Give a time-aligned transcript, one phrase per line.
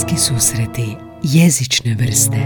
[0.00, 2.36] Bliski susreti jezične vrste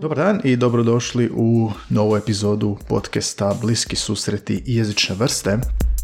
[0.00, 5.58] Dobar dan i dobrodošli u novu epizodu podcasta Bliski susreti jezične vrste.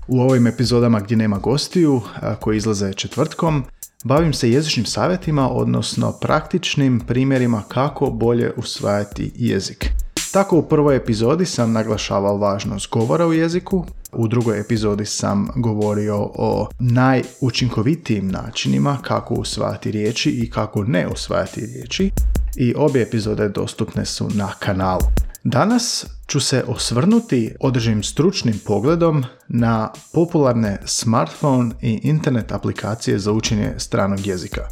[0.08, 2.00] U ovim epizodama gdje nema gostiju,
[2.40, 3.64] koji izlaze četvrtkom,
[4.04, 9.90] bavim se jezičnim savjetima, odnosno praktičnim primjerima kako bolje usvajati jezik.
[10.32, 16.16] Tako u prvoj epizodi sam naglašavao važnost govora u jeziku, u drugoj epizodi sam govorio
[16.34, 22.10] o najučinkovitijim načinima kako usvajati riječi i kako ne usvajati riječi
[22.56, 25.06] i obje epizode dostupne su na kanalu.
[25.44, 33.74] Danas ću se osvrnuti određenim stručnim pogledom na popularne smartphone i internet aplikacije za učenje
[33.78, 34.68] stranog jezika.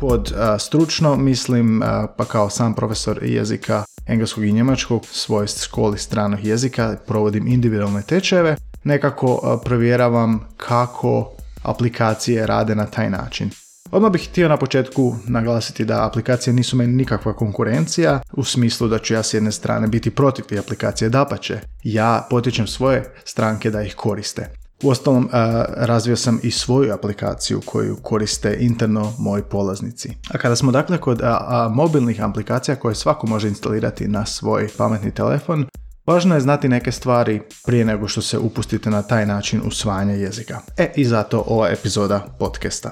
[0.00, 1.82] Pod stručno mislim
[2.16, 8.56] pa kao sam profesor jezika engleskog i njemačkog svoj školi stranog jezika provodim individualne tečajeve
[8.84, 11.30] nekako provjeravam kako
[11.62, 13.50] aplikacije rade na taj način.
[13.90, 18.98] Odmah bih htio na početku naglasiti da aplikacije nisu meni nikakva konkurencija u smislu da
[18.98, 21.60] ću ja s jedne strane biti protiv te aplikacije dapače.
[21.82, 24.48] Ja potičem svoje stranke da ih koriste.
[24.82, 25.28] Uostalom,
[25.76, 30.12] razvio sam i svoju aplikaciju koju koriste interno moji polaznici.
[30.30, 31.20] A kada smo dakle kod
[31.70, 35.66] mobilnih aplikacija koje svako može instalirati na svoj pametni telefon,
[36.08, 40.60] Važno je znati neke stvari prije nego što se upustite na taj način usvajanja jezika.
[40.76, 42.90] E, i zato ova epizoda podcasta.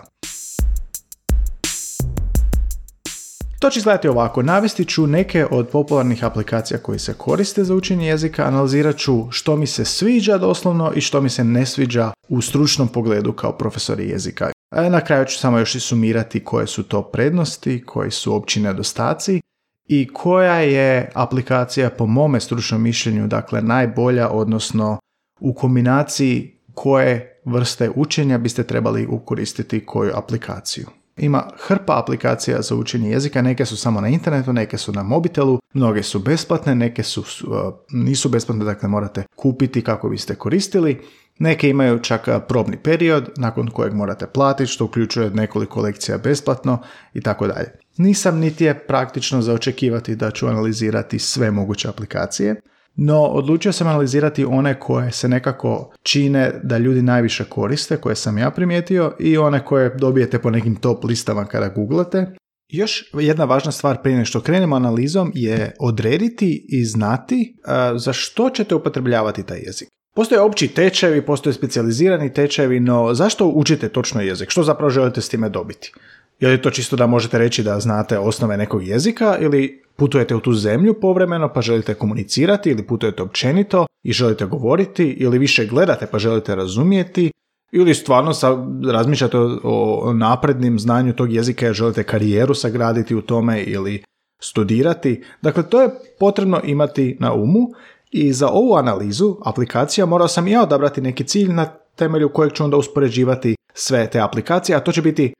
[3.58, 4.42] To će izgledati ovako.
[4.42, 9.56] Navesti ću neke od popularnih aplikacija koji se koriste za učenje jezika, analizirat ću što
[9.56, 14.08] mi se sviđa doslovno i što mi se ne sviđa u stručnom pogledu kao profesori
[14.08, 14.50] jezika.
[14.70, 18.60] A na kraju ću samo još i sumirati koje su to prednosti, koji su opći
[18.60, 19.40] nedostaci
[19.88, 24.98] i koja je aplikacija po mome stručnom mišljenju dakle najbolja, odnosno
[25.40, 30.86] u kombinaciji koje vrste učenja biste trebali ukoristiti koju aplikaciju.
[31.16, 35.60] Ima hrpa aplikacija za učenje jezika, neke su samo na internetu, neke su na mobitelu,
[35.72, 37.56] mnoge su besplatne, neke su, uh,
[37.90, 41.00] nisu besplatne, dakle morate kupiti kako biste koristili.
[41.38, 46.78] Neke imaju čak uh, probni period nakon kojeg morate platiti, što uključuje nekoliko lekcija besplatno
[47.14, 47.72] i tako dalje.
[47.96, 52.60] Nisam niti je praktično za očekivati da ću analizirati sve moguće aplikacije,
[52.96, 58.38] no odlučio sam analizirati one koje se nekako čine da ljudi najviše koriste, koje sam
[58.38, 62.26] ja primijetio i one koje dobijete po nekim top listama kada googlate.
[62.68, 67.56] Još jedna važna stvar prije što krenemo analizom je odrediti i znati
[67.96, 69.88] za što ćete upotrebljavati taj jezik.
[70.14, 74.50] Postoje opći tečajevi, postoje specijalizirani tečajevi, no zašto učite točno jezik?
[74.50, 75.92] Što zapravo želite s time dobiti?
[76.40, 80.40] Je li to čisto da možete reći da znate osnove nekog jezika ili putujete u
[80.40, 86.06] tu zemlju povremeno pa želite komunicirati ili putujete općenito i želite govoriti ili više gledate
[86.06, 87.30] pa želite razumijeti
[87.72, 93.62] ili stvarno sa, razmišljate o, naprednim znanju tog jezika jer želite karijeru sagraditi u tome
[93.62, 94.02] ili
[94.42, 95.22] studirati.
[95.42, 95.88] Dakle, to je
[96.20, 97.68] potrebno imati na umu
[98.10, 101.64] i za ovu analizu aplikacija morao sam ja odabrati neki cilj na
[101.96, 105.32] temelju kojeg ću onda uspoređivati sve te aplikacije, a to će biti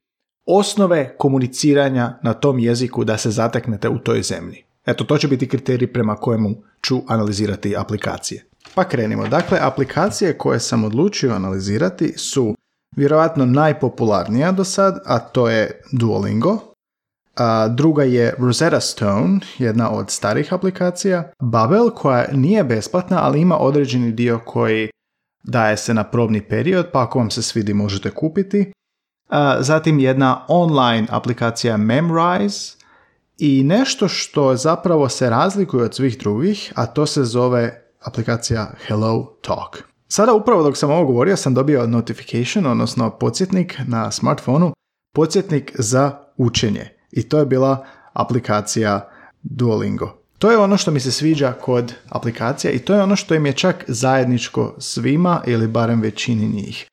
[0.47, 4.65] osnove komuniciranja na tom jeziku da se zateknete u toj zemlji.
[4.87, 8.45] Eto, to će biti kriterij prema kojemu ću analizirati aplikacije.
[8.75, 9.29] Pa krenimo.
[9.29, 12.55] Dakle, aplikacije koje sam odlučio analizirati su
[12.97, 16.59] vjerojatno najpopularnija do sad, a to je Duolingo.
[17.37, 21.31] A druga je Rosetta Stone, jedna od starih aplikacija.
[21.43, 24.91] Babel, koja nije besplatna, ali ima određeni dio koji
[25.45, 28.73] daje se na probni period, pa ako vam se svidi možete kupiti
[29.61, 32.77] zatim jedna online aplikacija Memrise
[33.39, 39.37] i nešto što zapravo se razlikuje od svih drugih, a to se zove aplikacija Hello
[39.43, 39.83] Talk.
[40.09, 44.73] Sada upravo dok sam ovo govorio sam dobio notification, odnosno podsjetnik na smartfonu,
[45.15, 46.89] podsjetnik za učenje.
[47.13, 49.09] I to je bila aplikacija
[49.43, 50.17] Duolingo.
[50.39, 53.47] To je ono što mi se sviđa kod aplikacija i to je ono što im
[53.47, 56.87] je čak zajedničko svima ili barem većini njih.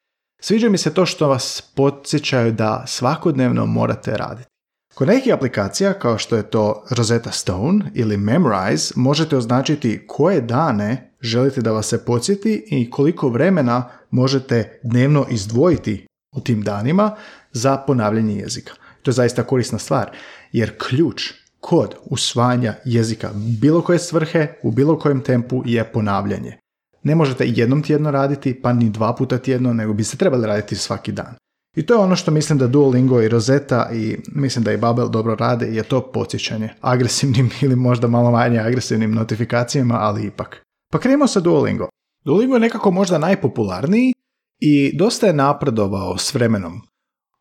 [0.45, 4.49] Sviđa mi se to što vas podsjećaju da svakodnevno morate raditi.
[4.93, 11.13] Kod nekih aplikacija, kao što je to Rosetta Stone ili Memrise, možete označiti koje dane
[11.21, 17.15] želite da vas se podsjeti i koliko vremena možete dnevno izdvojiti u tim danima
[17.51, 18.73] za ponavljanje jezika.
[19.01, 20.11] To je zaista korisna stvar,
[20.51, 23.31] jer ključ kod usvajanja jezika
[23.61, 26.62] bilo koje svrhe u bilo kojem tempu je ponavljanje
[27.03, 31.11] ne možete jednom tjedno raditi, pa ni dva puta tjedno, nego biste trebali raditi svaki
[31.11, 31.35] dan.
[31.75, 35.09] I to je ono što mislim da Duolingo i Rosetta i mislim da i Babel
[35.09, 40.63] dobro rade je to podsjećanje agresivnim ili možda malo manje agresivnim notifikacijama, ali ipak.
[40.91, 41.87] Pa krenimo sa Duolingo.
[42.25, 44.13] Duolingo je nekako možda najpopularniji
[44.59, 46.81] i dosta je napredovao s vremenom.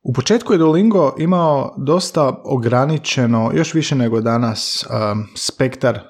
[0.03, 6.01] U početku je Duolingo imao dosta ograničeno, još više nego danas, um, spektar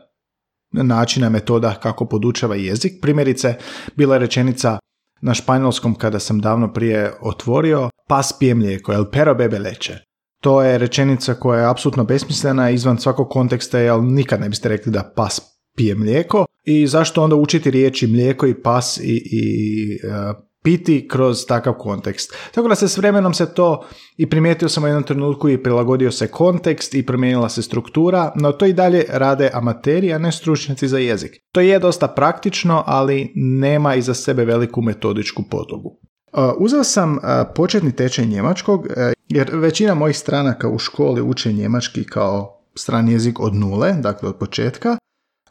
[0.72, 2.92] načina, metoda kako podučava jezik.
[3.02, 3.54] Primjerice,
[3.96, 4.78] bila je rečenica
[5.20, 9.98] na španjolskom kada sam davno prije otvorio pas pije mlijeko, el pero bebe leće.
[10.42, 14.92] To je rečenica koja je apsolutno besmislena izvan svakog konteksta, jer nikad ne biste rekli
[14.92, 15.40] da pas
[15.76, 16.44] pije mlijeko.
[16.64, 22.34] I zašto onda učiti riječi mlijeko i pas i, i uh, piti kroz takav kontekst.
[22.54, 23.84] Tako da se s vremenom se to
[24.16, 28.52] i primijetio sam u jednom trenutku i prilagodio se kontekst i promijenila se struktura, no
[28.52, 31.32] to i dalje rade amateri, a ne stručnjaci za jezik.
[31.52, 35.98] To je dosta praktično, ali nema iza sebe veliku metodičku podlogu.
[36.32, 37.20] Uh, uzeo sam uh,
[37.54, 38.88] početni tečaj njemačkog, uh,
[39.28, 44.38] jer većina mojih stranaka u školi uče njemački kao strani jezik od nule, dakle od
[44.38, 44.96] početka.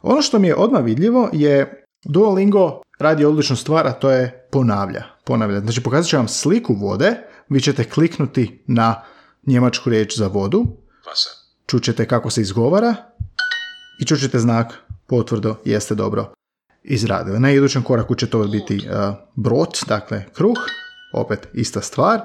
[0.02, 5.04] Ono što mi je odmah vidljivo je Duolingo radi odličnu stvar, a to je ponavlja.
[5.24, 5.60] ponavlja.
[5.60, 7.16] Znači pokazat ću vam sliku vode,
[7.48, 9.02] vi ćete kliknuti na
[9.46, 10.66] njemačku riječ za vodu,
[11.66, 12.94] čućete kako se izgovara
[14.00, 14.74] i čućete znak
[15.06, 16.32] potvrdo jeste dobro
[16.82, 17.40] izradili.
[17.40, 20.58] Na idućem koraku će to biti uh, brot, dakle kruh,
[21.12, 22.20] opet ista stvar.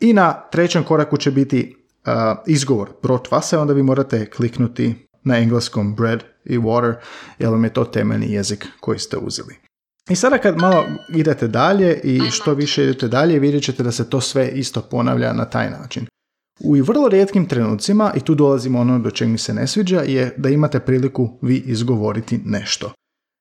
[0.00, 1.76] I na trećem koraku će biti
[2.06, 2.12] uh,
[2.46, 6.94] izgovor brot vasa, onda vi morate kliknuti na engleskom bread i water,
[7.38, 9.63] jer vam je to temeljni jezik koji ste uzeli.
[10.10, 10.84] I sada kad malo
[11.14, 15.32] idete dalje i što više idete dalje, vidjet ćete da se to sve isto ponavlja
[15.32, 16.06] na taj način.
[16.60, 20.34] U vrlo rijetkim trenucima, i tu dolazimo ono do čeg mi se ne sviđa, je
[20.36, 22.92] da imate priliku vi izgovoriti nešto.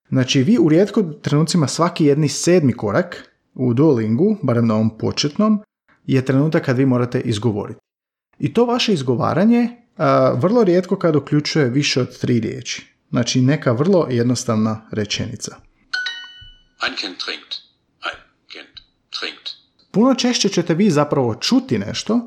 [0.10, 5.62] Znači, vi u rijetko trenucima svaki jedni sedmi korak u Duolingu, barem na ovom početnom,
[6.06, 7.80] je trenutak kad vi morate izgovoriti.
[8.39, 9.69] I to vaše izgovaranje
[10.36, 12.95] vrlo rijetko kad uključuje više od tri riječi.
[13.09, 15.56] Znači, neka vrlo jednostavna rečenica.
[16.85, 17.53] Ein trinkt.
[18.56, 18.65] Ein
[19.19, 19.50] trinkt.
[19.91, 22.19] Puno češće ćete vi zapravo čuti nešto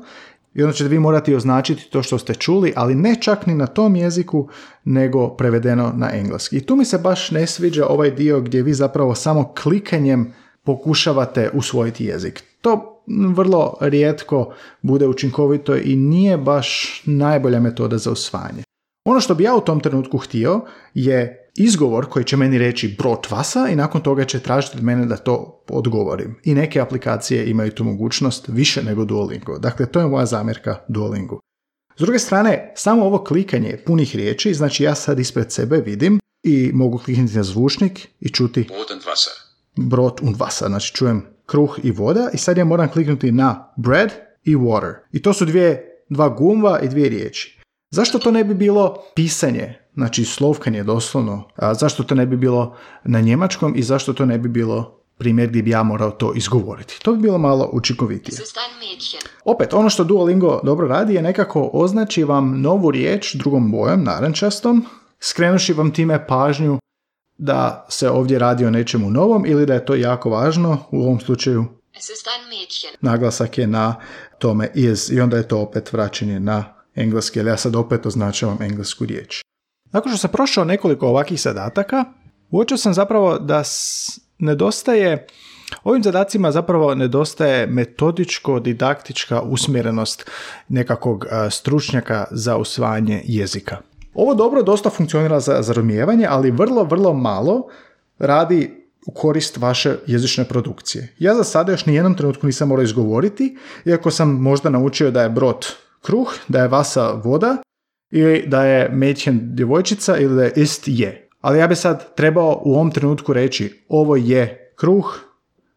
[0.53, 3.67] i onda ćete vi morati označiti to što ste čuli, ali ne čak ni na
[3.67, 4.49] tom jeziku,
[4.83, 6.57] nego prevedeno na engleski.
[6.57, 10.33] I tu mi se baš ne sviđa ovaj dio gdje vi zapravo samo klikanjem
[10.63, 12.43] pokušavate usvojiti jezik.
[12.61, 13.03] To
[13.35, 18.63] vrlo rijetko bude učinkovito i nije baš najbolja metoda za usvajanje.
[19.05, 20.61] Ono što bi ja u tom trenutku htio
[20.93, 25.05] je izgovor koji će meni reći brot vasa i nakon toga će tražiti od mene
[25.05, 26.35] da to odgovorim.
[26.43, 29.57] I neke aplikacije imaju tu mogućnost više nego Duolingo.
[29.57, 31.39] Dakle, to je moja zamjerka Duolingu.
[31.97, 36.71] S druge strane, samo ovo klikanje punih riječi, znači ja sad ispred sebe vidim i
[36.73, 39.41] mogu kliknuti na zvučnik i čuti brot und Wasser.
[39.75, 44.11] Brot und Wasser, znači čujem kruh i voda i sad ja moram kliknuti na bread
[44.43, 44.93] i water.
[45.11, 47.61] I to su dvije, dva gumva i dvije riječi.
[47.89, 52.75] Zašto to ne bi bilo pisanje znači slovkanje doslovno, a zašto to ne bi bilo
[53.03, 56.99] na njemačkom i zašto to ne bi bilo primjer gdje bi ja morao to izgovoriti.
[57.03, 58.37] To bi bilo malo učinkovitije.
[59.45, 64.85] Opet, ono što Duolingo dobro radi je nekako označi vam novu riječ drugom bojem, narančastom,
[65.19, 66.79] skrenuši vam time pažnju
[67.37, 71.19] da se ovdje radi o nečemu novom ili da je to jako važno, u ovom
[71.19, 71.65] slučaju
[73.01, 73.95] naglasak je na
[74.39, 76.63] tome is i onda je to opet vraćanje na
[76.95, 79.47] engleski, ali ja sad opet označavam englesku riječ.
[79.91, 82.05] Nakon što sam prošao nekoliko ovakvih zadataka,
[82.51, 83.63] uočio sam zapravo da
[84.39, 85.27] nedostaje
[85.83, 90.29] Ovim zadacima zapravo nedostaje metodičko-didaktička usmjerenost
[90.69, 93.77] nekakvog stručnjaka za usvajanje jezika.
[94.13, 97.67] Ovo dobro dosta funkcionira za zarumijevanje, ali vrlo, vrlo malo
[98.19, 101.13] radi u korist vaše jezične produkcije.
[101.19, 105.29] Ja za sada još nijednom trenutku nisam morao izgovoriti, iako sam možda naučio da je
[105.29, 105.67] brod
[106.01, 107.57] kruh, da je vasa voda,
[108.11, 111.29] ili da je Mädchen djevojčica ili da je ist je.
[111.41, 115.19] Ali ja bi sad trebao u ovom trenutku reći ovo je kruh,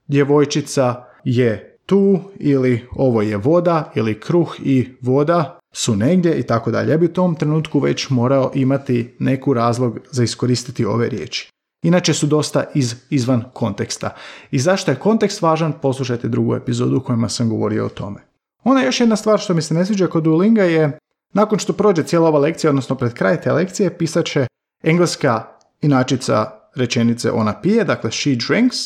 [0.07, 6.71] djevojčica je tu ili ovo je voda ili kruh i voda su negdje i tako
[6.71, 6.91] dalje.
[6.91, 11.51] Ja bi u tom trenutku već morao imati neku razlog za iskoristiti ove riječi.
[11.83, 14.15] Inače su dosta iz, izvan konteksta.
[14.51, 18.21] I zašto je kontekst važan, poslušajte drugu epizodu u kojima sam govorio o tome.
[18.65, 20.99] Ona još jedna stvar što mi se ne sviđa kod Duolinga je
[21.33, 24.47] nakon što prođe cijela ova lekcija, odnosno pred kraj te lekcije, pisat će
[24.83, 25.45] engleska
[25.81, 28.77] inačica rečenice ona pije, dakle she drinks,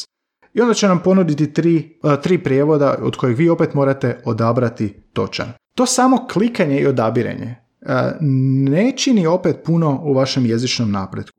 [0.54, 5.02] i onda će nam ponuditi tri, uh, tri prijevoda od kojih vi opet morate odabrati
[5.12, 5.52] točan.
[5.76, 7.88] To samo klikanje i odabiranje uh,
[8.70, 11.38] ne čini opet puno u vašem jezičnom napretku.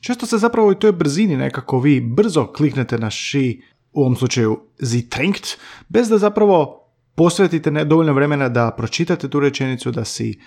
[0.00, 3.54] Često se zapravo u toj brzini nekako vi brzo kliknete na she,
[3.92, 6.83] u ovom slučaju sie trinkt, bez da zapravo
[7.14, 10.40] posvetite dovoljno vremena da pročitate tu rečenicu, da si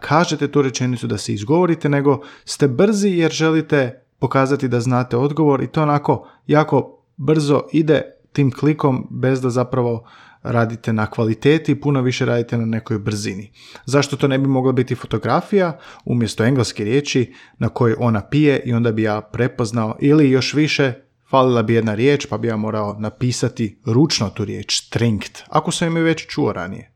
[0.00, 5.62] kažete tu rečenicu, da si izgovorite, nego ste brzi jer želite pokazati da znate odgovor
[5.62, 10.06] i to onako jako brzo ide tim klikom bez da zapravo
[10.42, 13.52] radite na kvaliteti, puno više radite na nekoj brzini.
[13.84, 18.72] Zašto to ne bi mogla biti fotografija umjesto engleske riječi na kojoj ona pije i
[18.72, 20.92] onda bi ja prepoznao ili još više
[21.30, 25.96] falila bi jedna riječ pa bi ja morao napisati ručno tu riječ, trinkt, ako sam
[25.96, 26.92] ju već čuo ranije.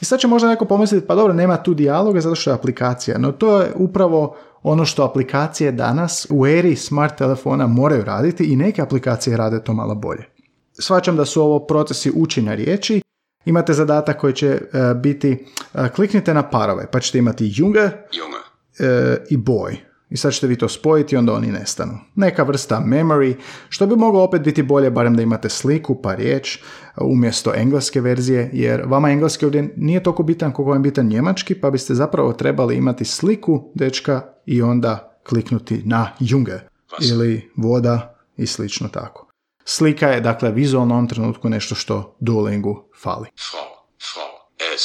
[0.00, 3.18] I sad će možda neko pomisliti, pa dobro, nema tu dijaloga zato što je aplikacija,
[3.18, 8.56] no to je upravo ono što aplikacije danas u eri smart telefona moraju raditi i
[8.56, 10.24] neke aplikacije rade to malo bolje.
[10.72, 13.02] Svačam da su ovo procesi učenja riječi,
[13.44, 14.60] imate zadatak koji će e,
[14.94, 18.38] biti, uh, kliknite na parove, pa ćete imati junge, junge.
[18.78, 19.76] E, i boy.
[20.12, 21.98] I sad ćete vi to spojiti onda oni nestanu.
[22.14, 23.34] Neka vrsta memory,
[23.68, 26.58] što bi moglo opet biti bolje, barem da imate sliku pa riječ
[27.00, 31.70] umjesto engleske verzije, jer vama engleski ovdje nije toliko bitan koliko vam bitan njemački, pa
[31.70, 36.58] biste zapravo trebali imati sliku dečka i onda kliknuti na junge
[37.00, 39.28] ili voda i slično tako.
[39.64, 43.28] Slika je dakle vizualno u ovom trenutku nešto što Duolingu fali.
[43.50, 43.70] Frau,
[44.12, 44.30] Frau,
[44.74, 44.82] es,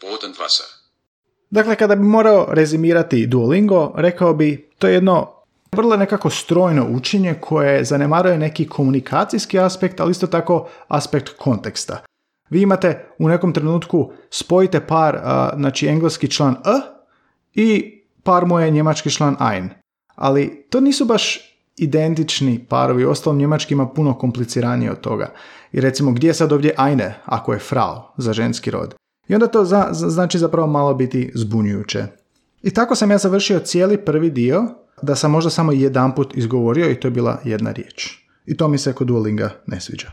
[0.00, 0.77] Brot und Wasser.
[1.50, 5.28] Dakle, kada bi morao rezimirati Duolingo, rekao bi to je jedno
[5.72, 11.98] vrlo nekako strojno učenje koje zanemaruje neki komunikacijski aspekt, ali isto tako aspekt konteksta.
[12.50, 15.20] Vi imate u nekom trenutku spojite par,
[15.56, 16.80] znači engleski član e
[17.54, 19.70] i par mu je njemački član ein.
[20.14, 21.40] Ali to nisu baš
[21.76, 25.32] identični parovi, ostalom njemački ima puno kompliciranije od toga.
[25.72, 28.94] I recimo gdje je sad ovdje eine ako je frau za ženski rod?
[29.28, 32.06] I onda to za, znači zapravo malo biti zbunjujuće.
[32.62, 34.64] I tako sam ja završio cijeli prvi dio,
[35.02, 38.18] da sam možda samo jedan put izgovorio i to je bila jedna riječ.
[38.46, 40.12] I to mi se kod Duolinga ne sviđa.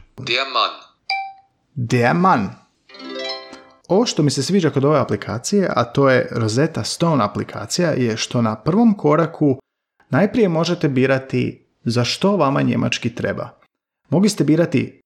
[1.75, 2.49] Der Mann.
[3.87, 8.17] Ovo što mi se sviđa kod ove aplikacije, a to je Rosetta Stone aplikacija, je
[8.17, 9.59] što na prvom koraku
[10.09, 13.49] najprije možete birati za što vama njemački treba.
[14.09, 15.01] Mogli ste birati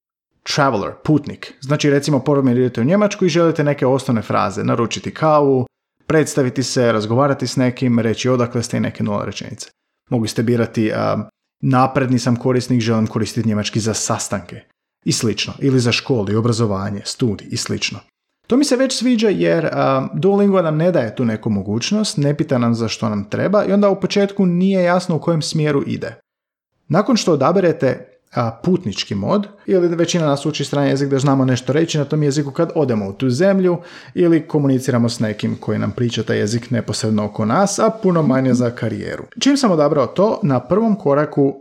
[0.56, 1.54] traveler, putnik.
[1.62, 5.66] Znači recimo prvo idete u Njemačku i želite neke osnovne fraze, naručiti kavu,
[6.08, 9.70] predstaviti se, razgovarati s nekim, reći odakle ste i neke nula rečenice.
[10.10, 10.92] Mogli ste birati
[11.62, 14.62] napredni sam korisnik, želim koristiti njemački za sastanke
[15.06, 18.00] i slično, ili za školu i obrazovanje, studij i slično.
[18.48, 19.70] To mi se već sviđa jer
[20.14, 23.72] Duolingo nam ne daje tu neku mogućnost, ne pita nam za što nam treba i
[23.72, 26.16] onda u početku nije jasno u kojem smjeru ide.
[26.88, 28.19] Nakon što odaberete
[28.64, 32.52] putnički mod ili većina nas uči strani jezik da znamo nešto reći na tom jeziku
[32.52, 33.78] kad odemo u tu zemlju
[34.14, 38.54] ili komuniciramo s nekim koji nam priča taj jezik neposredno oko nas, a puno manje
[38.54, 39.24] za karijeru.
[39.40, 41.56] Čim sam odabrao to, na prvom koraku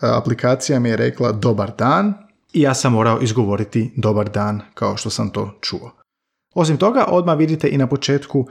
[0.00, 2.14] aplikacija mi je rekla dobar dan
[2.52, 5.90] i ja sam morao izgovoriti dobar dan kao što sam to čuo.
[6.54, 8.46] Osim toga, odmah vidite i na početku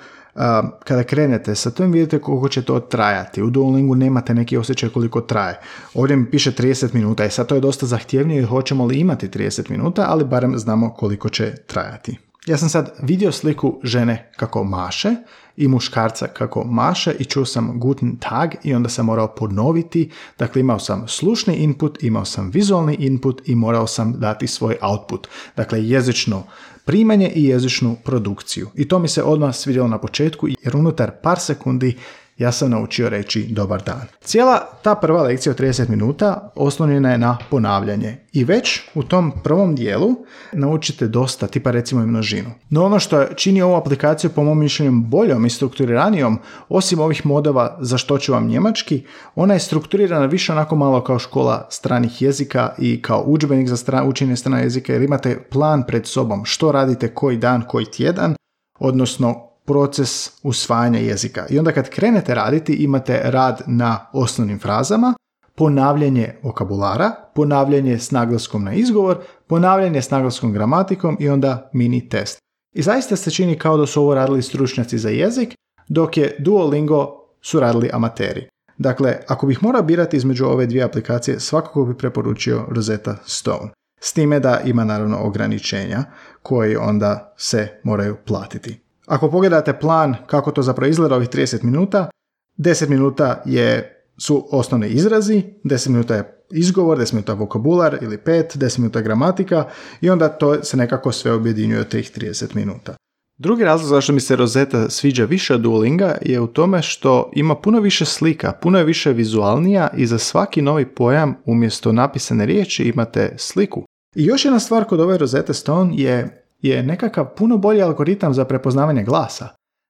[0.83, 3.43] kada krenete sa tim vidite koliko će to trajati.
[3.43, 5.59] U Duolingu nemate neki osjećaj koliko traje.
[5.93, 9.69] Ovdje mi piše 30 minuta i sad to je dosta zahtjevnije hoćemo li imati 30
[9.69, 12.28] minuta, ali barem znamo koliko će trajati.
[12.46, 15.15] Ja sam sad vidio sliku žene kako maše
[15.58, 20.12] i muškarca kako maše i čuo sam guten tag i onda sam morao ponoviti.
[20.38, 25.27] Dakle, imao sam slušni input, imao sam vizualni input i morao sam dati svoj output.
[25.55, 26.43] Dakle, jezično
[26.86, 28.69] primanje i jezičnu produkciju.
[28.75, 31.98] I to mi se odmah svidjelo na početku jer unutar par sekundi
[32.39, 34.01] ja sam naučio reći dobar dan.
[34.22, 39.31] Cijela ta prva lekcija od 30 minuta oslonjena je na ponavljanje i već u tom
[39.43, 40.15] prvom dijelu
[40.53, 42.50] naučite dosta, tipa recimo i množinu.
[42.69, 47.77] No ono što čini ovu aplikaciju po mom mišljenju boljom i strukturiranijom, osim ovih modova
[47.81, 49.03] za što ću vam njemački,
[49.36, 54.10] ona je strukturirana više onako malo kao škola stranih jezika i kao udžbenik za stran,
[54.10, 58.36] učenje stranih jezika jer imate plan pred sobom što radite koji dan, koji tjedan,
[58.79, 61.45] odnosno proces usvajanja jezika.
[61.49, 65.13] I onda kad krenete raditi imate rad na osnovnim frazama,
[65.55, 72.38] ponavljanje vokabulara, ponavljanje s naglaskom na izgovor, ponavljanje s naglaskom gramatikom i onda mini test.
[72.75, 75.53] I zaista se čini kao da su ovo radili stručnjaci za jezik,
[75.88, 78.47] dok je Duolingo su radili amateri.
[78.77, 83.69] Dakle, ako bih morao birati između ove dvije aplikacije, svakako bih preporučio Rosetta Stone.
[83.99, 86.03] S time da ima naravno ograničenja
[86.41, 88.88] koji onda se moraju platiti.
[89.10, 92.10] Ako pogledate plan kako to zapravo izgleda ovih 30 minuta,
[92.58, 98.58] 10 minuta je, su osnovni izrazi, 10 minuta je izgovor, 10 minuta vokabular ili 5,
[98.58, 99.66] 10 minuta gramatika
[100.01, 102.96] i onda to se nekako sve objedinjuje od tih 30 minuta.
[103.38, 107.56] Drugi razlog zašto mi se Rosetta sviđa više od Duolinga je u tome što ima
[107.56, 112.84] puno više slika, puno je više vizualnija i za svaki novi pojam umjesto napisane riječi
[112.84, 113.84] imate sliku.
[114.16, 118.46] I još jedna stvar kod ove Rosetta Stone je je nekakav puno bolji algoritam za
[118.46, 119.48] prepoznavanje glasa.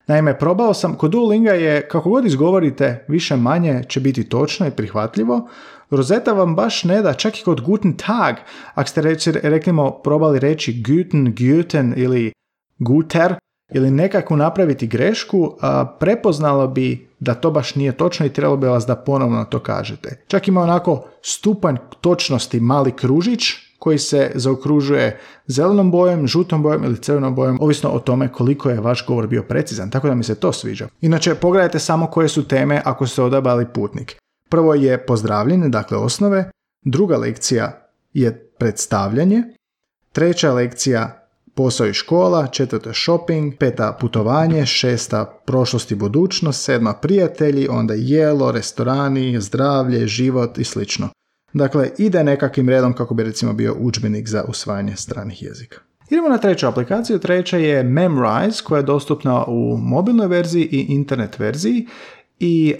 [0.08, 4.72] Naime, probao sam, kod Duolinga je, kako god izgovorite, više manje će biti točno i
[4.72, 5.48] prihvatljivo.
[5.90, 8.36] Rosetta vam baš ne da, čak i kod Guten Tag,
[8.74, 9.74] ako ste reći, rekli
[10.04, 12.32] probali reći Guten, Guten ili
[12.80, 13.36] Guter,
[13.74, 18.68] ili nekako napraviti grešku, a, prepoznalo bi da to baš nije točno i trebalo bi
[18.68, 20.24] vas da ponovno to kažete.
[20.28, 23.42] Čak ima onako stupanj točnosti mali kružić
[23.80, 28.80] koji se zaokružuje zelenom bojem, žutom bojem ili crvenom bojem, ovisno o tome koliko je
[28.80, 30.88] vaš govor bio precizan, tako da mi se to sviđa.
[31.02, 34.16] Inače, pogledajte samo koje su teme ako ste odabali putnik.
[34.50, 36.52] Prvo je pozdravljanje, dakle osnove,
[36.86, 39.44] druga lekcija je predstavljanje,
[40.12, 47.68] treća lekcija posao i škola, četvrta shopping, peta putovanje, šesta prošlost i budućnost, sedma prijatelji,
[47.68, 51.10] onda jelo, restorani, zdravlje, život i slično.
[51.54, 55.80] Dakle, ide nekakvim redom kako bi recimo bio udžbenik za usvajanje stranih jezika.
[56.10, 57.20] Idemo na treću aplikaciju.
[57.20, 61.88] Treća je Memrise koja je dostupna u mobilnoj verziji i internet verziji
[62.40, 62.76] i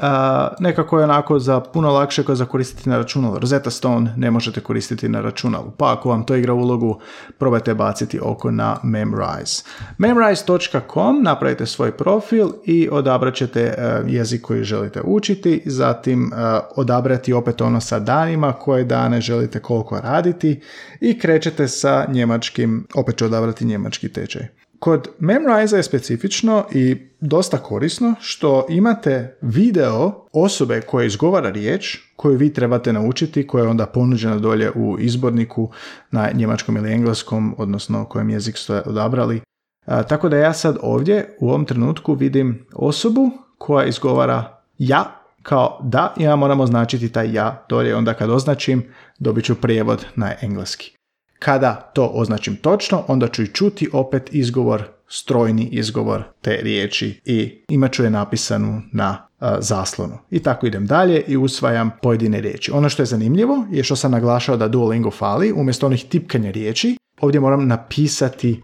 [0.60, 3.40] nekako je onako za puno lakše za koristiti na računalu.
[3.40, 7.00] Rosetta Stone ne možete koristiti na računalu, pa ako vam to igra ulogu,
[7.38, 9.64] probajte baciti oko na Memrise.
[9.98, 16.36] Memrise.com napravite svoj profil i odabrat ćete e, jezik koji želite učiti, zatim e,
[16.76, 20.62] odabrati opet ono sa danima, koje dane želite koliko raditi
[21.02, 24.59] i krećete sa njemačkim, opet ću odabrati njemački tečaj.
[24.80, 32.38] Kod Memrise je specifično i dosta korisno što imate video osobe koja izgovara riječ koju
[32.38, 35.72] vi trebate naučiti, koja je onda ponuđena dolje u izborniku
[36.12, 39.42] na njemačkom ili engleskom, odnosno kojem jezik ste odabrali.
[39.86, 46.14] tako da ja sad ovdje u ovom trenutku vidim osobu koja izgovara ja kao da
[46.18, 47.96] ja moramo označiti taj ja dolje.
[47.96, 48.84] Onda kad označim
[49.20, 50.99] dobit ću prijevod na engleski.
[51.40, 57.64] Kada to označim točno, onda ću i čuti opet izgovor, strojni izgovor te riječi i
[57.70, 59.28] imat ću je napisanu na
[59.60, 60.18] zaslonu.
[60.32, 62.72] I tako idem dalje i usvajam pojedine riječi.
[62.72, 66.98] Ono što je zanimljivo je što sam naglašao da Duolingo fali, umjesto onih tipkanja riječi,
[67.22, 68.62] ovdje moram napisati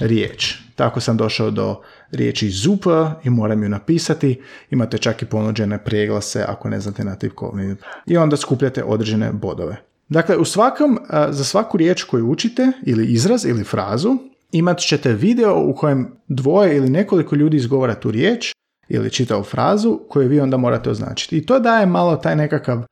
[0.00, 0.54] riječ.
[0.76, 1.80] Tako sam došao do
[2.10, 4.40] riječi super i moram ju napisati.
[4.70, 7.76] Imate čak i ponuđene preglase ako ne znate na tipkovni.
[8.06, 9.76] I onda skupljate određene bodove.
[10.08, 10.98] Dakle, u svakom,
[11.30, 14.16] za svaku riječ koju učite, ili izraz, ili frazu,
[14.52, 18.52] imat ćete video u kojem dvoje ili nekoliko ljudi izgovara tu riječ
[18.88, 21.36] ili čitao frazu koju vi onda morate označiti.
[21.36, 22.82] I to daje malo taj nekakav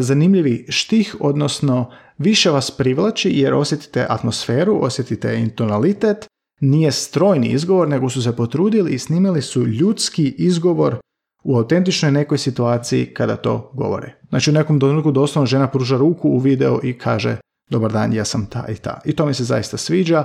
[0.00, 6.26] zanimljivi štih, odnosno više vas privlači jer osjetite atmosferu, osjetite intonalitet,
[6.60, 10.96] nije strojni izgovor, nego su se potrudili i snimili su ljudski izgovor
[11.42, 14.14] u autentičnoj nekoj situaciji kada to govore.
[14.28, 17.36] Znači u nekom trenutku doslovno žena pruža ruku u video i kaže
[17.70, 19.00] dobar dan, ja sam ta i ta.
[19.04, 20.24] I to mi se zaista sviđa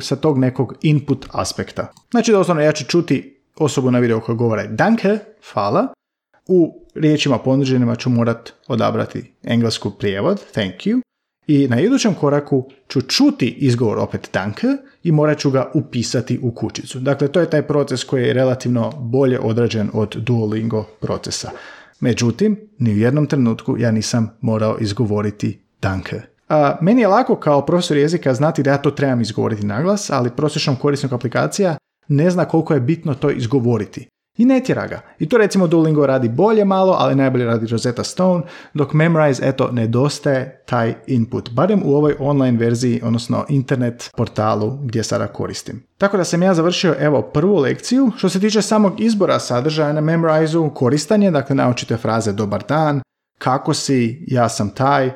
[0.00, 1.92] sa tog nekog input aspekta.
[2.10, 5.18] Znači doslovno ja ću čuti osobu na videu koja govore danke,
[5.52, 5.86] hvala,
[6.48, 11.00] u riječima ponuđenima ću morat odabrati englesku prijevod, thank you,
[11.46, 14.66] i na idućem koraku ću čuti izgovor opet danke
[15.02, 16.98] i morat ću ga upisati u kućicu.
[16.98, 21.50] Dakle, to je taj proces koji je relativno bolje odrađen od Duolingo procesa.
[22.00, 26.20] Međutim, ni u jednom trenutku ja nisam morao izgovoriti danke.
[26.48, 30.30] A, meni je lako kao profesor jezika znati da ja to trebam izgovoriti naglas, ali
[30.36, 31.76] prosječnom korisnog aplikacija
[32.08, 35.00] ne zna koliko je bitno to izgovoriti i ne tjera ga.
[35.18, 38.44] I to recimo Duolingo radi bolje malo, ali najbolje radi Rosetta Stone,
[38.74, 45.02] dok Memrise, eto, nedostaje taj input, barem u ovoj online verziji, odnosno internet portalu gdje
[45.02, 45.82] sada koristim.
[45.98, 48.10] Tako da sam ja završio evo prvu lekciju.
[48.16, 53.00] Što se tiče samog izbora sadržaja na Memoriseu, koristanje, dakle naučite fraze dobar dan,
[53.38, 55.10] kako si, ja sam taj,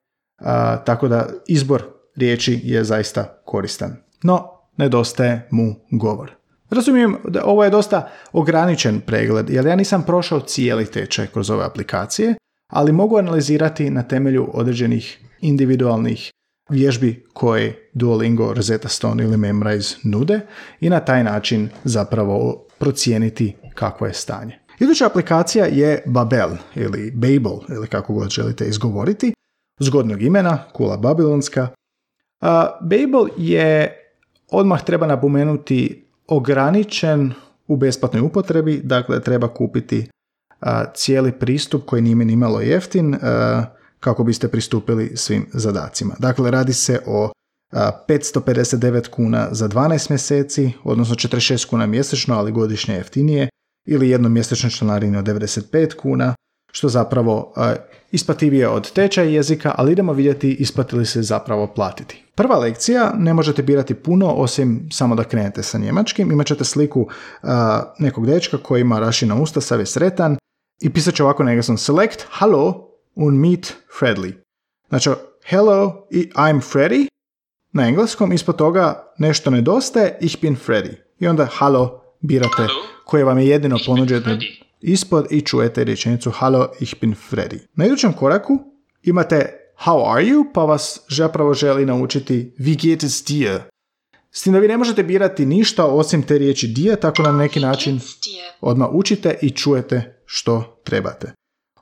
[0.84, 1.82] tako da izbor
[2.16, 3.96] riječi je zaista koristan.
[4.22, 6.39] No, nedostaje mu govor.
[6.70, 11.64] Razumijem da ovo je dosta ograničen pregled, jer ja nisam prošao cijeli tečaj kroz ove
[11.64, 12.34] aplikacije,
[12.72, 16.30] ali mogu analizirati na temelju određenih individualnih
[16.70, 20.40] vježbi koje Duolingo, Rosetta Stone ili Memrise nude
[20.80, 24.58] i na taj način zapravo procijeniti kakvo je stanje.
[24.80, 29.34] Iduća aplikacija je Babel ili Babel ili kako god želite izgovoriti,
[29.80, 31.68] zgodnog imena, kula babilonska.
[32.80, 33.96] Babel je,
[34.50, 37.32] odmah treba napomenuti, ograničen
[37.66, 40.10] u besplatnoj upotrebi, dakle treba kupiti
[40.94, 43.16] cijeli pristup koji nije ni malo jeftin
[44.00, 46.14] kako biste pristupili svim zadacima.
[46.18, 47.32] Dakle, radi se o
[47.72, 53.48] 559 kuna za 12 mjeseci, odnosno 46 kuna mjesečno, ali godišnje jeftinije,
[53.86, 56.34] ili jednom mjesečnoj članarine od 95 kuna,
[56.72, 57.54] što zapravo
[58.12, 62.24] isplativije od tečaja jezika, ali idemo vidjeti isplati li se zapravo platiti.
[62.34, 66.32] Prva lekcija, ne možete birati puno osim samo da krenete sa njemačkim.
[66.32, 67.08] Imat ćete sliku
[67.98, 70.36] nekog dečka koji ima rašina usta, sav je sretan
[70.80, 74.32] i pisat će ovako na select hello und meet Fredly.
[74.88, 75.10] Znači,
[75.44, 77.06] hello i I'm Freddy.
[77.72, 80.94] Na engleskom ispod toga nešto nedostaje, ich bin Freddy.
[81.18, 82.66] I onda hello birate
[83.04, 84.38] koje vam je jedino ponuđeno
[84.80, 87.58] ispod i čujete rečenicu Halo, ich bin Freddy.
[87.74, 88.58] Na idućem koraku
[89.02, 90.44] imate How are you?
[90.54, 93.60] Pa vas zapravo želi naučiti Wie geht es dir?
[94.30, 97.60] S tim da vi ne možete birati ništa osim te riječi dir, tako na neki
[97.60, 98.00] način
[98.60, 101.32] odmah učite i čujete što trebate.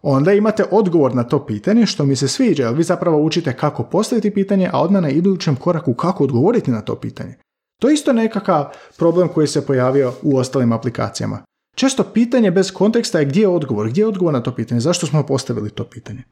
[0.03, 3.83] Onda imate odgovor na to pitanje što mi se sviđa, jer vi zapravo učite kako
[3.83, 7.35] postaviti pitanje, a odmah na idućem koraku kako odgovoriti na to pitanje.
[7.81, 8.65] To je isto nekakav
[8.97, 11.43] problem koji se pojavio u ostalim aplikacijama.
[11.79, 15.07] Često pitanje bez konteksta je gdje je odgovor, gdje je odgovor na to pitanje, zašto
[15.07, 16.23] smo postavili to pitanje.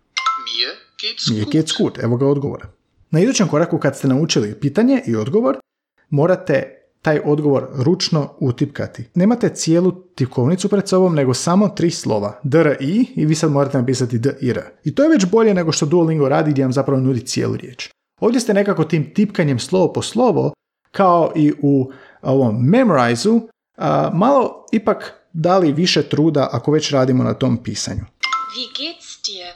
[1.30, 1.98] Mir geht's gut.
[1.98, 2.68] Evo ga odgovora.
[3.11, 5.56] Na idućem koraku kad ste naučili pitanje i odgovor,
[6.11, 9.09] morate taj odgovor ručno utipkati.
[9.14, 12.40] Nemate cijelu tipkovnicu pred sobom, nego samo tri slova.
[12.42, 14.61] Dr, i i vi sad morate napisati d, i r.
[14.85, 17.90] I to je već bolje nego što Duolingo radi gdje vam zapravo nudi cijelu riječ.
[18.20, 20.52] Ovdje ste nekako tim tipkanjem slovo po slovo,
[20.90, 21.90] kao i u
[22.22, 23.40] ovom memorizu,
[24.12, 28.05] malo ipak dali više truda ako već radimo na tom pisanju.
[28.57, 29.53] Wie geht's dir?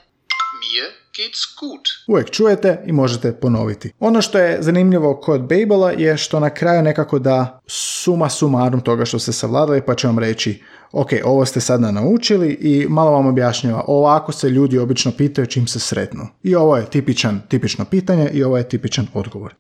[0.61, 0.85] Mir
[1.17, 1.89] geht's gut.
[2.09, 3.93] Uvijek čujete i možete ponoviti.
[3.99, 9.05] Ono što je zanimljivo kod Babela je što na kraju nekako da suma sumarum toga
[9.05, 10.63] što ste savladali pa će vam reći
[10.93, 15.67] ok, ovo ste sada naučili i malo vam objašnjava ovako se ljudi obično pitaju čim
[15.67, 16.29] se sretnu.
[16.43, 19.55] I ovo je tipičan, tipično pitanje i ovo je tipičan odgovor.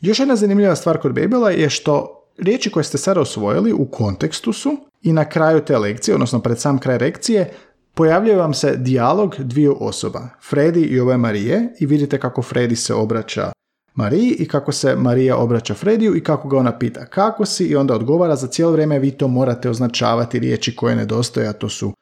[0.00, 4.52] Još jedna zanimljiva stvar kod Babela je što riječi koje ste sada osvojili u kontekstu
[4.52, 7.52] su i na kraju te lekcije, odnosno pred sam kraj lekcije,
[7.94, 12.94] pojavljuje vam se dijalog dviju osoba, Fredi i ove Marije i vidite kako Fredi se
[12.94, 13.52] obraća
[13.96, 17.76] Mariji i kako se Marija obraća Frediju i kako ga ona pita kako si i
[17.76, 21.88] onda odgovara za cijelo vrijeme vi to morate označavati riječi koje nedostaje, a to su
[21.88, 21.94] uh,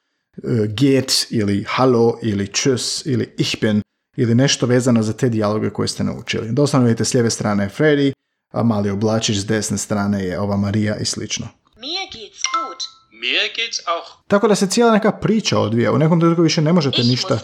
[0.66, 3.82] get ili halo ili tschüss ili ich bin
[4.16, 6.52] ili nešto vezano za te dijaloge koje ste naučili.
[6.52, 8.12] Doslovno vidite s lijeve strane Freddy,
[8.54, 11.46] a mali oblačić s desne strane je ova Marija i slično.
[11.76, 12.80] Mir geht's gut.
[13.12, 14.26] Mir geht's auch.
[14.28, 15.92] Tako da se cijela neka priča odvija.
[15.92, 17.38] U nekom trenutku više ne možete ich ništa...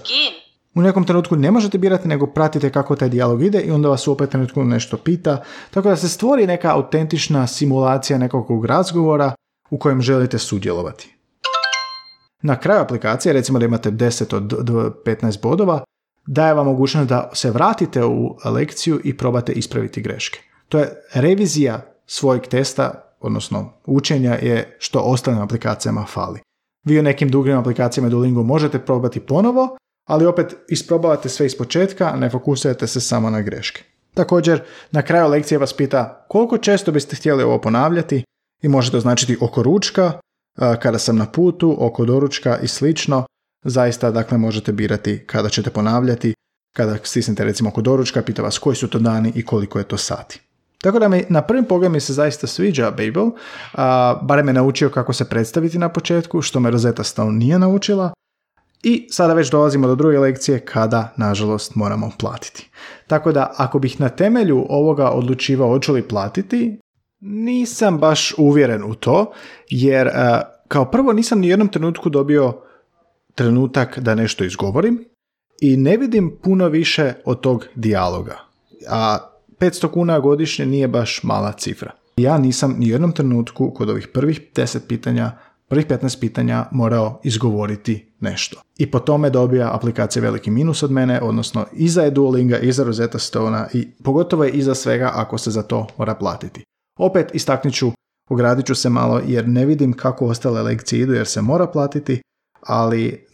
[0.75, 4.07] U nekom trenutku ne možete birati, nego pratite kako taj dijalog ide i onda vas
[4.07, 5.43] u opet trenutku nešto pita.
[5.71, 9.35] Tako da se stvori neka autentična simulacija nekog razgovora
[9.71, 11.15] u kojem želite sudjelovati.
[12.43, 14.43] Na kraju aplikacije, recimo da imate 10 od
[15.05, 15.85] 15 bodova,
[16.27, 20.50] daje vam mogućnost da se vratite u lekciju i probate ispraviti greške.
[20.71, 26.41] To je revizija svojeg testa, odnosno učenja je što ostalim aplikacijama fali.
[26.87, 29.77] Vi u nekim drugim aplikacijama Duolingo možete probati ponovo,
[30.09, 33.83] ali opet isprobavate sve iz početka, ne fokusirate se samo na greške.
[34.15, 38.25] Također, na kraju lekcije vas pita koliko često biste htjeli ovo ponavljati
[38.63, 40.13] i možete označiti oko ručka,
[40.59, 43.25] kada sam na putu, oko doručka i slično.
[43.65, 46.35] Zaista, dakle, možete birati kada ćete ponavljati,
[46.77, 49.97] kada stisnete recimo oko doručka, pita vas koji su to dani i koliko je to
[49.97, 50.41] sati.
[50.83, 53.31] Tako da mi na prvim pogled mi se zaista sviđa Babel,
[53.73, 58.13] a, barem me naučio kako se predstaviti na početku, što me Rosetta Stone nije naučila.
[58.83, 62.71] I sada već dolazimo do druge lekcije kada, nažalost, moramo platiti.
[63.07, 66.81] Tako da, ako bih na temelju ovoga odlučivao hoću li platiti,
[67.21, 69.33] nisam baš uvjeren u to,
[69.71, 70.11] jer
[70.69, 72.57] kao prvo nisam ni jednom trenutku dobio
[73.35, 75.05] trenutak da nešto izgovorim
[75.61, 78.39] i ne vidim puno više od tog dijaloga.
[78.89, 79.19] A
[79.61, 81.93] 500 kuna godišnje nije baš mala cifra.
[82.17, 85.33] Ja nisam ni u jednom trenutku kod ovih prvih 10 pitanja,
[85.69, 88.61] prvih 15 pitanja morao izgovoriti nešto.
[88.79, 93.19] I po tome dobija aplikacija veliki minus od mene, odnosno iza je Duolinga, iza Rosetta
[93.19, 96.65] Stona i pogotovo je iza svega ako se za to mora platiti.
[96.99, 97.93] Opet istaknut ću,
[98.31, 102.21] ogradit ću se malo jer ne vidim kako ostale lekcije idu jer se mora platiti,
[102.61, 103.27] ali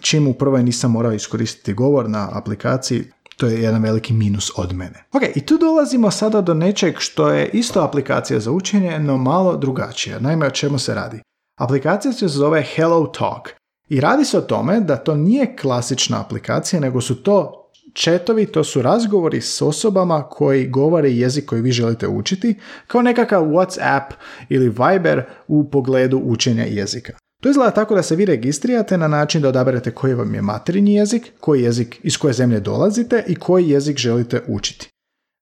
[0.00, 3.04] čim u prvoj nisam morao iskoristiti govor na aplikaciji,
[3.38, 5.04] to je jedan veliki minus od mene.
[5.12, 9.56] Ok, i tu dolazimo sada do nečeg što je isto aplikacija za učenje, no malo
[9.56, 10.18] drugačija.
[10.18, 11.20] Naime, o čemu se radi?
[11.58, 13.48] Aplikacija se zove Hello Talk
[13.88, 18.64] i radi se o tome da to nije klasična aplikacija, nego su to četovi, to
[18.64, 24.10] su razgovori s osobama koji govore jezik koji vi želite učiti, kao nekakav WhatsApp
[24.48, 27.12] ili Viber u pogledu učenja jezika.
[27.42, 30.94] To izgleda tako da se vi registrirate na način da odaberete koji vam je materinji
[30.94, 34.90] jezik, koji jezik iz koje zemlje dolazite i koji jezik želite učiti.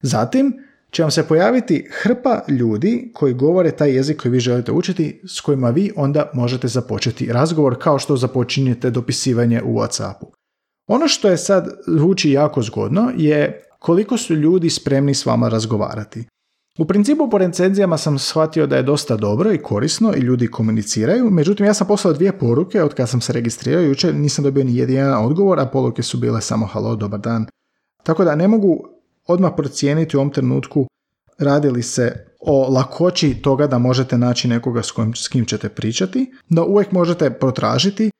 [0.02, 0.54] Zatim
[0.90, 5.40] će vam se pojaviti hrpa ljudi koji govore taj jezik koji vi želite učiti, s
[5.40, 10.26] kojima vi onda možete započeti razgovor kao što započinjete dopisivanje u WhatsAppu.
[10.88, 16.24] Ono što je sad zvuči jako zgodno je koliko su ljudi spremni s vama razgovarati.
[16.78, 21.30] U principu po recenzijama sam shvatio da je dosta dobro i korisno i ljudi komuniciraju,
[21.30, 24.76] međutim ja sam poslao dvije poruke od kada sam se registrirao jučer, nisam dobio ni
[24.76, 27.46] jedan odgovor, a poruke su bile samo halo, dobar dan.
[28.02, 28.88] Tako da ne mogu
[29.26, 30.86] odmah procijeniti u ovom trenutku
[31.38, 35.68] radi li se o lakoći toga da možete naći nekoga s, kojim, s kim ćete
[35.68, 38.10] pričati, da uvijek možete protražiti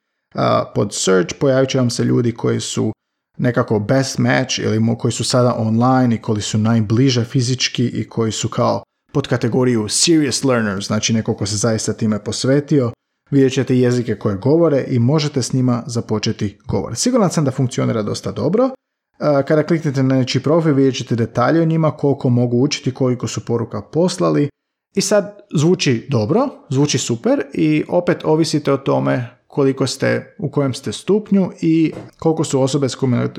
[0.75, 2.92] pod search, pojavit će vam se ljudi koji su
[3.38, 8.33] nekako best match ili koji su sada online i koji su najbliže fizički i koji
[8.33, 12.92] su kao pod kategoriju serious learners, znači neko ko se zaista time posvetio,
[13.31, 16.96] vidjet ćete jezike koje govore i možete s njima započeti govor.
[16.96, 18.70] Siguran sam da funkcionira dosta dobro.
[19.18, 23.44] Kada kliknete na nečiji profil vidjet ćete detalje o njima, koliko mogu učiti, koliko su
[23.44, 24.49] poruka poslali.
[24.94, 30.75] I sad zvuči dobro, zvuči super i opet ovisite o tome koliko ste, u kojem
[30.75, 32.95] ste stupnju i koliko su osobe s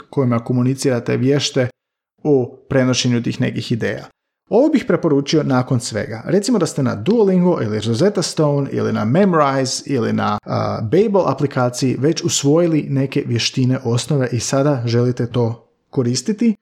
[0.09, 1.67] kojima, komunicirate vješte
[2.23, 4.05] u prenošenju tih nekih ideja.
[4.49, 6.23] Ovo bih preporučio nakon svega.
[6.25, 10.51] Recimo da ste na Duolingo ili Rosetta Stone ili na Memrise ili na uh,
[10.81, 16.55] Babel aplikaciji već usvojili neke vještine osnove i sada želite to koristiti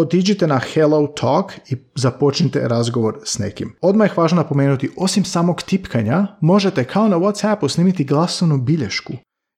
[0.00, 3.76] otiđite na Hello Talk i započnite razgovor s nekim.
[3.80, 9.12] Odmah je važno napomenuti, osim samog tipkanja, možete kao na Whatsappu snimiti glasovnu bilješku.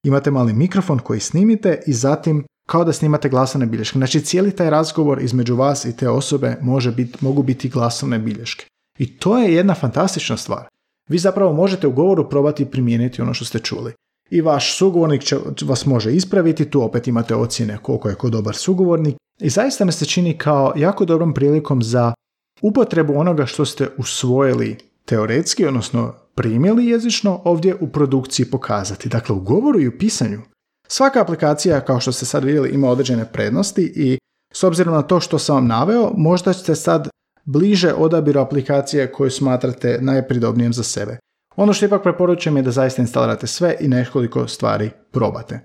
[0.05, 3.99] Imate mali mikrofon koji snimite i zatim kao da snimate glasovne bilješke.
[3.99, 8.67] Znači cijeli taj razgovor između vas i te osobe može biti, mogu biti glasovne bilješke.
[8.99, 10.69] I to je jedna fantastična stvar.
[11.09, 13.93] Vi zapravo možete u govoru probati primijeniti ono što ste čuli.
[14.31, 18.57] I vaš sugovornik će, vas može ispraviti, tu opet imate ocjene koliko je ko dobar
[18.57, 22.15] sugovornik i zaista mi se čini kao jako dobrom prilikom za
[22.63, 29.09] upotrebu onoga što ste usvojili teoretski, odnosno primjeli jezično, ovdje u produkciji pokazati.
[29.09, 30.41] Dakle, u govoru i u pisanju.
[30.89, 34.19] Svaka aplikacija, kao što ste sad vidjeli, ima određene prednosti i
[34.53, 37.09] s obzirom na to što sam vam naveo, možda ste sad
[37.45, 41.19] bliže odabiru aplikacije koju smatrate najpridobnijem za sebe.
[41.57, 45.61] Ono što ipak preporučujem je da zaista instalirate sve i nekoliko stvari probate.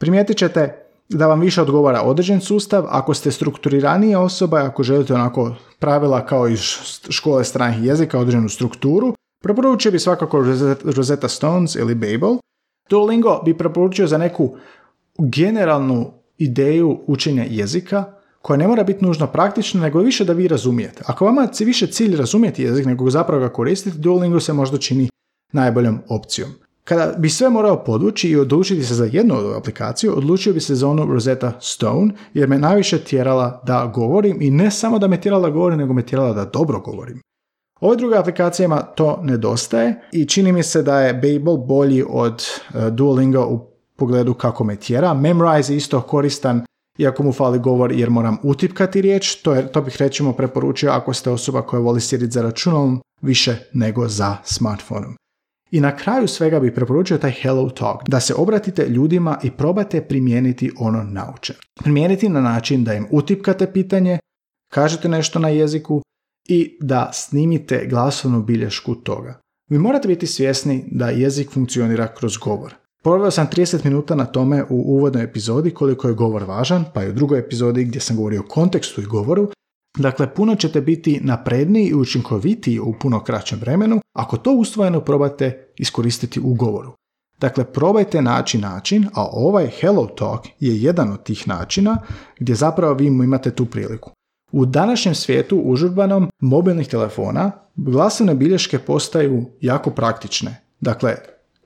[0.00, 5.54] Primijetit ćete da vam više odgovara određen sustav, ako ste strukturiranije osoba, ako želite onako
[5.78, 6.60] pravila kao iz
[7.08, 10.44] škole stranih jezika, određenu strukturu, preporučio bi svakako
[10.96, 12.36] Rosetta Stones ili Babel.
[12.90, 14.56] Duolingo bi preporučio za neku
[15.18, 18.04] generalnu ideju učenja jezika,
[18.42, 21.02] koja ne mora biti nužno praktična, nego više da vi razumijete.
[21.06, 25.08] Ako vama više cilj razumjeti jezik nego zapravo ga koristiti, Duolingo se možda čini
[25.52, 26.50] najboljom opcijom.
[26.88, 30.74] Kada bi sve morao podvući i odlučiti se za jednu od aplikaciju, odlučio bi se
[30.74, 35.20] za onu Rosetta Stone, jer me najviše tjerala da govorim i ne samo da me
[35.20, 37.20] tjerala da govorim, nego me tjerala da dobro govorim.
[37.80, 42.44] Ove druge aplikacijama to nedostaje i čini mi se da je Babel bolji od
[42.74, 45.14] uh, Duolingo u pogledu kako me tjera.
[45.14, 46.62] Memrise je isto koristan
[46.98, 51.12] iako mu fali govor jer moram utipkati riječ, to, je, to bih recimo preporučio ako
[51.12, 55.16] ste osoba koja voli sjediti za računom više nego za smartfonom.
[55.70, 60.00] I na kraju svega bih preporučio taj Hello Talk, da se obratite ljudima i probate
[60.00, 61.58] primijeniti ono naučeno.
[61.82, 64.18] Primijeniti na način da im utipkate pitanje,
[64.72, 66.02] kažete nešto na jeziku
[66.48, 69.40] i da snimite glasovnu bilješku toga.
[69.70, 72.74] Vi morate biti svjesni da jezik funkcionira kroz govor.
[73.02, 77.08] Proveo sam 30 minuta na tome u uvodnoj epizodi koliko je govor važan, pa i
[77.08, 79.48] u drugoj epizodi gdje sam govorio o kontekstu i govoru,
[79.96, 85.66] Dakle, puno ćete biti napredniji i učinkovitiji u puno kraćem vremenu ako to usvojeno probate
[85.76, 86.92] iskoristiti u govoru.
[87.40, 91.96] Dakle, probajte naći način, a ovaj Hello Talk je jedan od tih načina
[92.38, 94.10] gdje zapravo vi imate tu priliku.
[94.52, 100.60] U današnjem svijetu užurbanom mobilnih telefona glasovne bilješke postaju jako praktične.
[100.80, 101.16] Dakle,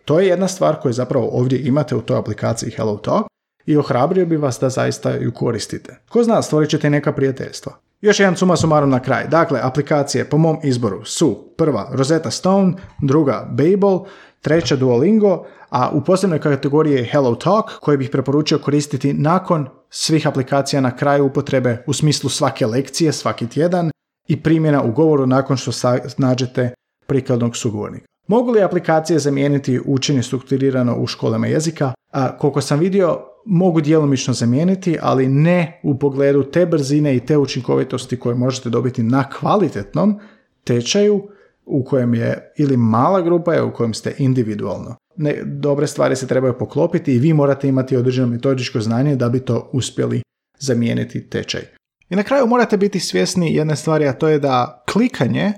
[0.05, 3.27] to je jedna stvar koju zapravo ovdje imate u toj aplikaciji Hello Talk
[3.67, 5.97] i ohrabrio bi vas da zaista ju koristite.
[6.09, 7.73] Ko zna, stvorit ćete neka prijateljstva.
[8.01, 9.29] Još jedan suma sumarom na kraj.
[9.29, 13.99] Dakle, aplikacije po mom izboru su prva Rosetta Stone, druga Babel,
[14.41, 20.27] treća Duolingo, a u posebnoj kategoriji je Hello Talk koji bih preporučio koristiti nakon svih
[20.27, 23.91] aplikacija na kraju upotrebe u smislu svake lekcije, svaki tjedan
[24.29, 25.71] i primjena u govoru nakon što
[26.19, 26.75] nađete
[27.07, 28.10] prikladnog sugovornika.
[28.31, 31.93] Mogu li aplikacije zamijeniti učenje strukturirano u školama jezika?
[32.13, 37.39] A, koliko sam vidio, mogu djelomično zamijeniti, ali ne u pogledu te brzine i te
[37.39, 40.21] učinkovitosti koje možete dobiti na kvalitetnom
[40.65, 41.29] tečaju
[41.67, 44.97] u kojem je ili mala grupa je u kojem ste individualno.
[45.17, 49.41] Ne, dobre stvari se trebaju poklopiti i vi morate imati određeno metodičko znanje da bi
[49.41, 50.23] to uspjeli
[50.59, 51.63] zamijeniti tečaj.
[52.11, 55.53] I na kraju morate biti svjesni jedne stvari, a to je da klikanje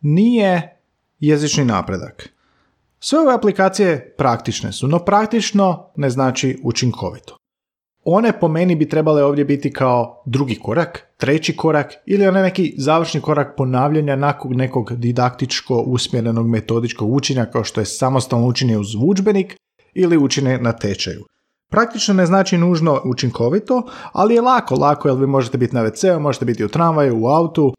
[0.00, 0.73] nije
[1.26, 2.28] jezični napredak.
[3.00, 7.36] Sve ove aplikacije praktične su, no praktično ne znači učinkovito.
[8.04, 12.74] one po meni bi trebale ovdje biti kao drugi korak, treći korak ili onaj neki
[12.78, 18.94] završni korak ponavljanja nakon nekog didaktičko usmjerenog metodičkog učenja kao što je samostalno učenje uz
[19.02, 19.56] udžbenik
[19.94, 21.24] ili učenje na tečaju.
[21.70, 23.82] Praktično ne znači nužno učinkovito,
[24.12, 27.26] ali je lako, lako jer vi možete biti na WC-u, možete biti u tramvaju, u
[27.26, 27.74] autu,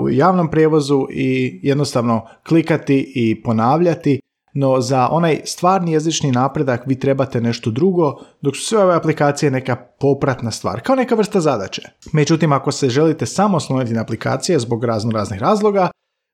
[0.00, 4.20] u javnom prijevozu i jednostavno klikati i ponavljati
[4.52, 9.50] no za onaj stvarni jezični napredak vi trebate nešto drugo, dok su sve ove aplikacije
[9.50, 11.82] neka popratna stvar, kao neka vrsta zadaće.
[12.12, 15.90] Međutim, ako se želite samo osloniti na aplikacije zbog razno raznih razloga,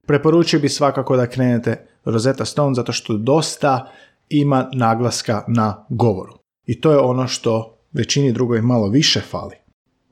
[0.07, 3.91] preporučio bi svakako da krenete Rosetta Stone zato što dosta
[4.29, 6.33] ima naglaska na govoru.
[6.67, 9.57] I to je ono što većini drugoj malo više fali.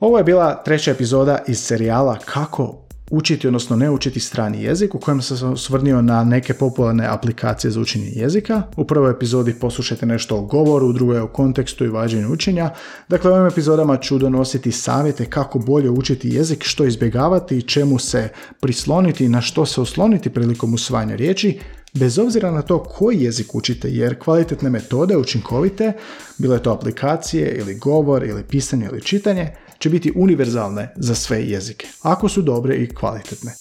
[0.00, 2.81] Ovo je bila treća epizoda iz serijala Kako
[3.12, 7.70] učiti, odnosno ne učiti strani jezik, u kojem sam se osvrnio na neke popularne aplikacije
[7.70, 8.62] za učenje jezika.
[8.76, 12.70] U prvoj epizodi poslušajte nešto o govoru, u drugoj o kontekstu i vađenju učenja.
[13.08, 18.28] Dakle, u ovim epizodama ću donositi savjete kako bolje učiti jezik, što izbjegavati čemu se
[18.60, 21.58] prisloniti, na što se osloniti prilikom usvajanja riječi,
[21.94, 25.92] bez obzira na to koji jezik učite, jer kvalitetne metode, učinkovite,
[26.38, 29.50] bile to aplikacije ili govor ili pisanje ili čitanje,
[29.82, 33.52] će biti univerzalne za sve jezike, ako su dobre i kvalitetne.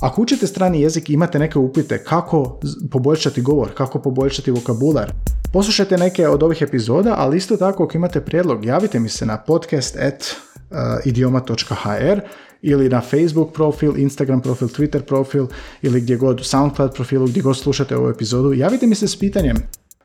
[0.00, 5.12] Ako učite strani jezik i imate neke upite kako poboljšati govor, kako poboljšati vokabular,
[5.52, 9.36] poslušajte neke od ovih epizoda, ali isto tako ako imate prijedlog, javite mi se na
[9.36, 12.20] podcast at uh, idioma.hr
[12.62, 15.46] ili na Facebook profil, Instagram profil, Twitter profil
[15.82, 18.52] ili gdje god, SoundCloud profilu, gdje god slušate ovu epizodu.
[18.52, 19.56] Javite mi se s pitanjem.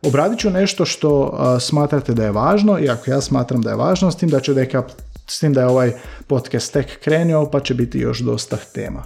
[0.04, 3.76] Obradit ću nešto što uh, smatrate da je važno i ako ja smatram da je
[3.76, 4.84] važno, s tim da će neka
[5.28, 5.94] s tim da je ovaj
[6.28, 9.04] podcast tek krenuo, pa će biti još dosta tema.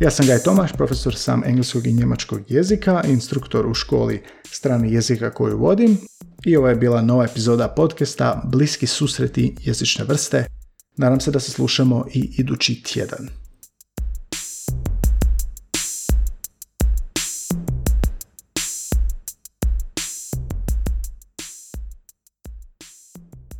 [0.00, 5.30] Ja sam Gaj Tomaš, profesor sam engleskog i njemačkog jezika, instruktor u školi strani jezika
[5.30, 5.98] koju vodim
[6.44, 10.46] i ovo je bila nova epizoda podcasta Bliski susreti jezične vrste.
[10.96, 13.41] Nadam se da se slušamo i idući tjedan.